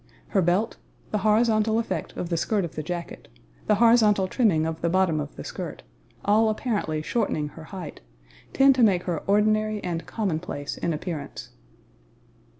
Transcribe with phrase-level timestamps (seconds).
[0.29, 0.77] Her belt,
[1.11, 3.27] the horizontal effect of the skirt of the jacket,
[3.67, 5.83] the horizontal trimming of the bottom of the skirt,
[6.25, 8.01] all apparently shortening her height,
[8.51, 11.49] tend to make her ordinary and commonplace in appearance.